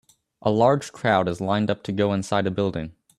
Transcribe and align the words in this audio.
A 0.41 0.49
large 0.49 0.91
crowd 0.91 1.29
is 1.29 1.39
lined 1.39 1.69
up 1.69 1.83
to 1.83 1.91
go 1.91 2.11
inside 2.11 2.47
a 2.47 2.49
building 2.49 2.95